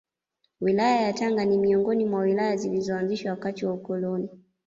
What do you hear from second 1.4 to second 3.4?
ni miongoni mwa Wilaya zilizoanzishwa